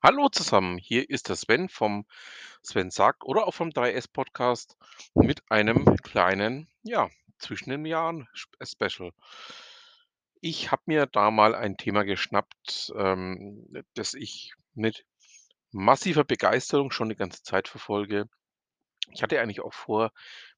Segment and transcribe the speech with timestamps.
[0.00, 2.06] Hallo zusammen, hier ist der Sven vom
[2.62, 4.76] Sven sagt oder auch vom 3S Podcast
[5.14, 7.10] mit einem kleinen, ja,
[7.40, 8.28] zwischen den Jahren
[8.60, 9.10] äh, Special.
[10.40, 15.04] Ich habe mir da mal ein Thema geschnappt, ähm, das ich mit
[15.72, 18.28] massiver Begeisterung schon die ganze Zeit verfolge.
[19.10, 20.12] Ich hatte eigentlich auch vor,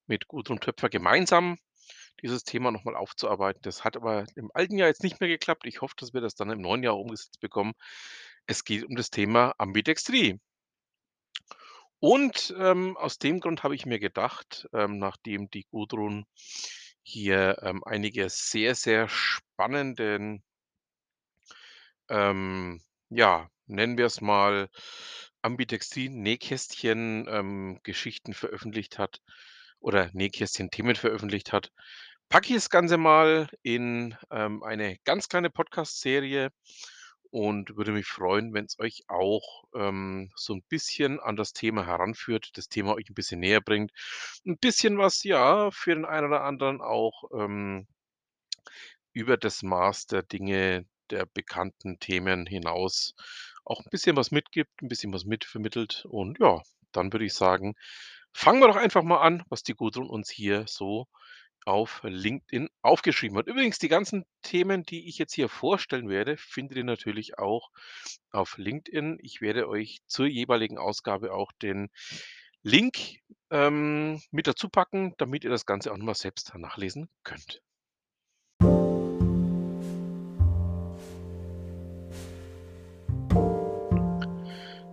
[0.06, 1.56] mit Gudrun Töpfer gemeinsam
[2.22, 3.62] dieses Thema noch mal aufzuarbeiten.
[3.62, 5.66] Das hat aber im alten Jahr jetzt nicht mehr geklappt.
[5.66, 7.72] Ich hoffe, dass wir das dann im neuen Jahr umgesetzt bekommen.
[8.50, 10.40] Es geht um das Thema Ambidextrie.
[12.00, 16.24] Und, ähm, aus dem Grund habe ich mir gedacht, ähm, nachdem die Gudrun
[17.04, 20.42] hier, ähm, einige sehr, sehr spannenden
[22.08, 24.68] ähm, ja, nennen wir es mal
[25.42, 27.78] Ambidextrien-Nähkästchen, ähm,
[28.32, 29.20] veröffentlicht hat
[29.78, 31.70] oder Nähkästchen-Themen veröffentlicht hat,
[32.28, 36.50] packe ich das Ganze mal in, ähm, eine ganz kleine Podcast-Serie
[37.30, 41.86] und würde mich freuen, wenn es euch auch, ähm, so ein bisschen an das Thema
[41.86, 43.92] heranführt, das Thema euch ein bisschen näher bringt.
[44.46, 47.86] ein bisschen was, ja, für den einen oder anderen auch, ähm
[49.14, 53.14] über das Maß der Dinge, der bekannten Themen hinaus
[53.64, 56.04] auch 'n bisschen was mitgibt, 'n bisschen was mitvermittelt.
[56.08, 57.74] Und ja, dann würde ich sagen,
[58.32, 61.06] fangen wir doch einfach mal an, was die Gudrun uns hier so
[61.70, 63.46] auf LinkedIn aufgeschrieben hat.
[63.46, 67.70] Übrigens, die ganzen Themen, die ich jetzt hier vorstellen werde, findet ihr natürlich auch
[68.32, 69.18] auf LinkedIn.
[69.22, 71.88] Ich werde euch zur jeweiligen Ausgabe auch den
[72.62, 77.62] Link, ähm, mit dazu packen, damit ihr das Ganze auch noch mal selbst nachlesen könnt.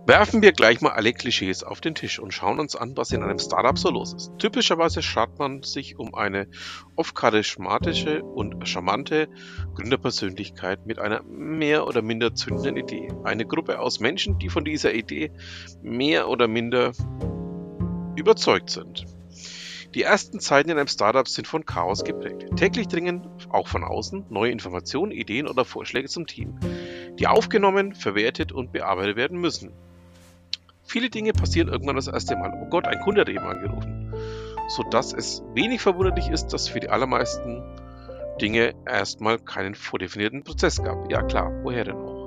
[0.08, 3.22] Werfen wir gleich mal alle Klischees auf den Tisch und schauen uns an, was in
[3.22, 4.32] einem Startup so los ist.
[4.38, 6.48] Typischerweise schart man sich um eine
[6.96, 9.28] oft charismatische und charmante
[9.74, 13.12] Gründerpersönlichkeit mit einer mehr oder minder zündenden Idee.
[13.24, 15.30] Eine Gruppe aus Menschen, die von dieser Idee
[15.82, 16.92] mehr oder minder
[18.16, 19.04] überzeugt sind.
[19.94, 22.46] Die ersten Zeiten in einem Startup sind von Chaos geprägt.
[22.56, 26.58] Täglich dringen auch von außen neue Informationen, Ideen oder Vorschläge zum Team,
[27.18, 29.74] die aufgenommen, verwertet und bearbeitet werden müssen.
[30.88, 32.50] Viele Dinge passieren irgendwann das erste Mal.
[32.62, 34.14] Oh Gott, ein Kunde hat eben angerufen.
[34.68, 37.62] Sodass es wenig verwunderlich ist, dass für die allermeisten
[38.40, 41.10] Dinge erstmal keinen vordefinierten Prozess gab.
[41.10, 42.17] Ja klar, woher denn auch?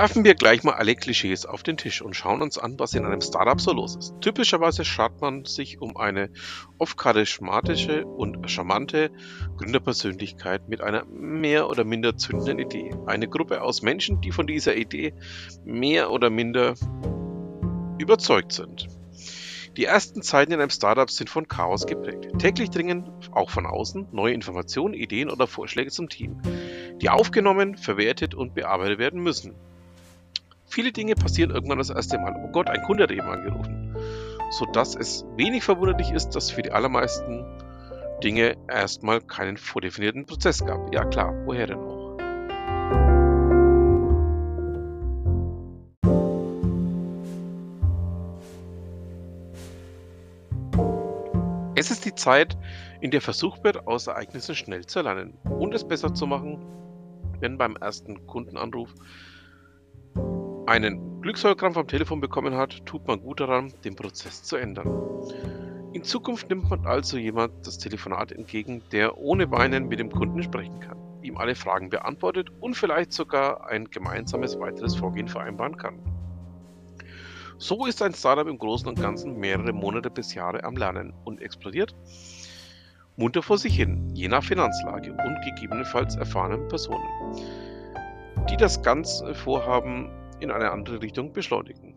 [0.00, 3.04] Werfen wir gleich mal alle Klischees auf den Tisch und schauen uns an, was in
[3.04, 4.14] einem Startup so los ist.
[4.20, 6.30] Typischerweise schart man sich um eine
[6.78, 9.10] oft charismatische und charmante
[9.56, 12.94] Gründerpersönlichkeit mit einer mehr oder minder zündenden Idee.
[13.06, 15.14] Eine Gruppe aus Menschen, die von dieser Idee
[15.64, 16.74] mehr oder minder
[17.98, 18.86] überzeugt sind.
[19.76, 22.28] Die ersten Zeiten in einem Startup sind von Chaos geprägt.
[22.38, 26.40] Täglich dringen auch von außen neue Informationen, Ideen oder Vorschläge zum Team,
[27.02, 29.56] die aufgenommen, verwertet und bearbeitet werden müssen.
[30.70, 32.34] Viele Dinge passieren irgendwann das erste Mal.
[32.44, 33.96] Oh Gott, ein Kunde hat eben angerufen.
[34.50, 37.44] Sodass es wenig verwunderlich ist, dass für die allermeisten
[38.22, 40.92] Dinge erstmal keinen vordefinierten Prozess gab.
[40.94, 41.98] Ja klar, woher denn auch?
[51.76, 52.58] Es ist die Zeit,
[53.00, 56.58] in der versucht wird, aus Ereignissen schnell zu lernen und es besser zu machen,
[57.40, 58.92] wenn beim ersten Kundenanruf
[60.68, 64.88] einen Glücksholkrampf am Telefon bekommen hat, tut man gut daran, den Prozess zu ändern.
[65.94, 70.42] In Zukunft nimmt man also jemand das Telefonat entgegen, der ohne Weinen mit dem Kunden
[70.42, 75.98] sprechen kann, ihm alle Fragen beantwortet und vielleicht sogar ein gemeinsames weiteres Vorgehen vereinbaren kann.
[77.56, 81.40] So ist ein Startup im Großen und Ganzen mehrere Monate bis Jahre am Lernen und
[81.40, 81.94] explodiert
[83.16, 87.08] munter vor sich hin, je nach Finanzlage und gegebenenfalls erfahrenen Personen,
[88.48, 90.08] die das ganze Vorhaben
[90.40, 91.94] in eine andere Richtung beschleunigen.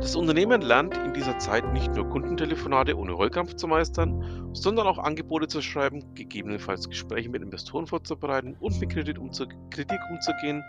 [0.00, 4.98] Das Unternehmen lernt in dieser Zeit nicht nur Kundentelefonate ohne Heulkrampf zu meistern, sondern auch
[4.98, 9.18] Angebote zu schreiben, gegebenenfalls Gespräche mit Investoren vorzubereiten und mit Kritik
[10.10, 10.62] umzugehen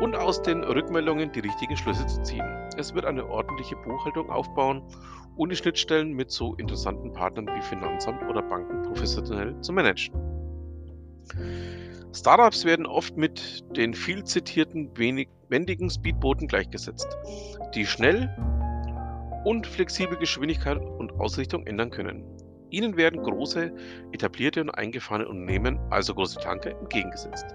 [0.00, 2.44] und aus den Rückmeldungen die richtigen Schlüsse zu ziehen.
[2.76, 4.82] Es wird eine ordentliche Buchhaltung aufbauen
[5.36, 10.14] und die Schnittstellen mit so interessanten Partnern wie Finanzamt oder Banken professionell zu managen.
[12.14, 17.08] Startups werden oft mit den viel zitierten wendigen Speedbooten gleichgesetzt,
[17.74, 18.34] die schnell
[19.44, 22.24] und flexibel Geschwindigkeit und Ausrichtung ändern können.
[22.70, 23.72] Ihnen werden große,
[24.12, 27.46] etablierte und eingefahrene Unternehmen, also große Tanker, entgegengesetzt.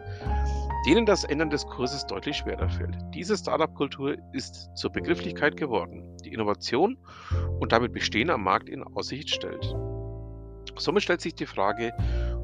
[0.85, 2.97] denen das Ändern des Kurses deutlich schwerer fällt.
[3.13, 6.97] Diese Startup-Kultur ist zur Begrifflichkeit geworden, die Innovation
[7.59, 9.75] und damit Bestehen am Markt in Aussicht stellt.
[10.77, 11.93] Somit stellt sich die Frage,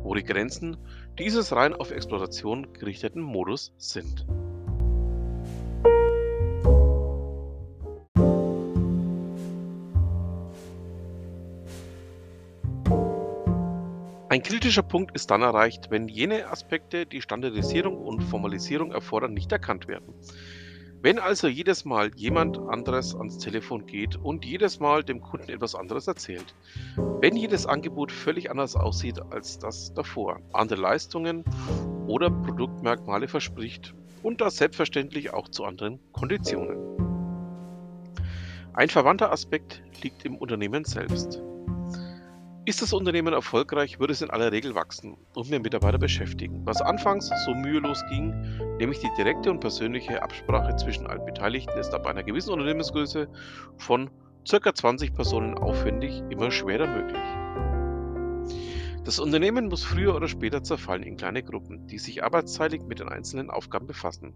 [0.03, 0.77] wo die Grenzen
[1.17, 4.25] dieses rein auf Exploration gerichteten Modus sind.
[14.31, 19.51] Ein kritischer Punkt ist dann erreicht, wenn jene Aspekte, die Standardisierung und Formalisierung erfordern, nicht
[19.51, 20.13] erkannt werden.
[21.01, 25.73] Wenn also jedes Mal jemand anderes ans Telefon geht und jedes Mal dem Kunden etwas
[25.73, 26.53] anderes erzählt,
[27.21, 31.45] wenn jedes Angebot völlig anders aussieht als das davor, andere Leistungen
[32.07, 33.93] oder Produktmerkmale verspricht
[34.23, 36.77] und das selbstverständlich auch zu anderen Konditionen.
[38.73, 41.41] Ein verwandter Aspekt liegt im Unternehmen selbst.
[42.69, 46.61] Ist das Unternehmen erfolgreich, wird es in aller Regel wachsen und mehr Mitarbeiter beschäftigen.
[46.67, 48.29] Was anfangs so mühelos ging,
[48.77, 53.27] nämlich die direkte und persönliche Absprache zwischen allen Beteiligten, ist ab einer gewissen Unternehmensgröße
[53.77, 54.11] von
[54.47, 54.71] ca.
[54.71, 57.68] 20 Personen aufwendig immer schwerer möglich.
[59.09, 63.09] Das Unternehmen muss früher oder später zerfallen in kleine Gruppen, die sich arbeitsteilig mit den
[63.09, 64.35] einzelnen Aufgaben befassen.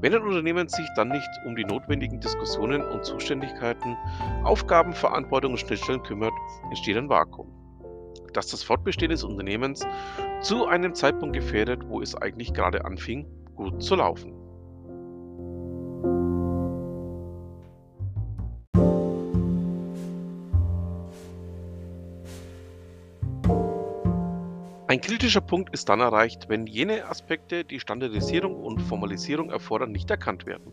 [0.00, 3.98] Wenn ein Unternehmen sich dann nicht um die notwendigen Diskussionen und Zuständigkeiten,
[4.42, 6.32] Aufgaben, Verantwortung und Schnittstellen kümmert,
[6.70, 7.52] entsteht ein Vakuum,
[8.32, 9.86] das das Fortbestehen des Unternehmens
[10.40, 14.39] zu einem Zeitpunkt gefährdet, wo es eigentlich gerade anfing, gut zu laufen.
[24.90, 30.10] Ein kritischer Punkt ist dann erreicht, wenn jene Aspekte, die Standardisierung und Formalisierung erfordern, nicht
[30.10, 30.72] erkannt werden.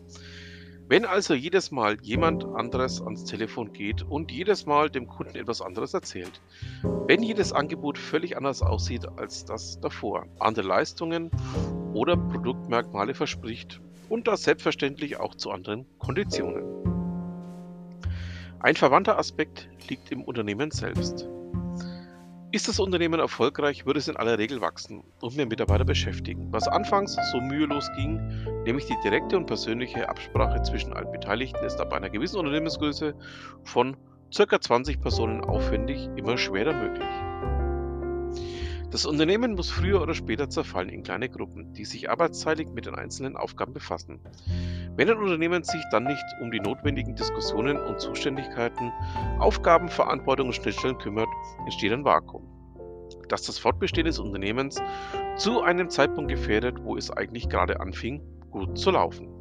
[0.88, 5.62] Wenn also jedes Mal jemand anderes ans Telefon geht und jedes Mal dem Kunden etwas
[5.62, 6.40] anderes erzählt,
[7.06, 11.30] wenn jedes Angebot völlig anders aussieht als das davor, andere Leistungen
[11.94, 16.64] oder Produktmerkmale verspricht und das selbstverständlich auch zu anderen Konditionen.
[18.58, 21.28] Ein verwandter Aspekt liegt im Unternehmen selbst.
[22.50, 26.50] Ist das Unternehmen erfolgreich, wird es in aller Regel wachsen und mehr Mitarbeiter beschäftigen.
[26.50, 28.16] Was anfangs so mühelos ging,
[28.64, 33.14] nämlich die direkte und persönliche Absprache zwischen allen Beteiligten, ist ab einer gewissen Unternehmensgröße
[33.64, 33.98] von
[34.34, 34.58] ca.
[34.58, 37.57] 20 Personen aufwendig immer schwerer möglich.
[38.90, 42.94] Das Unternehmen muss früher oder später zerfallen in kleine Gruppen, die sich arbeitsteilig mit den
[42.94, 44.18] einzelnen Aufgaben befassen.
[44.96, 48.90] Wenn ein Unternehmen sich dann nicht um die notwendigen Diskussionen und Zuständigkeiten,
[49.40, 51.28] Aufgaben, Verantwortung und Schnittstellen kümmert,
[51.64, 52.48] entsteht ein Vakuum,
[53.28, 54.80] das das Fortbestehen des Unternehmens
[55.36, 59.37] zu einem Zeitpunkt gefährdet, wo es eigentlich gerade anfing, gut zu laufen.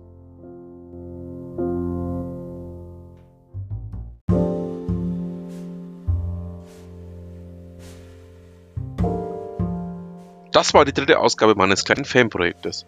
[10.58, 12.88] Das war die dritte Ausgabe meines kleinen Fanprojektes.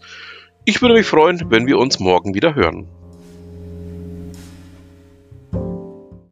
[0.66, 2.90] Ich würde mich freuen, wenn wir uns morgen wieder hören.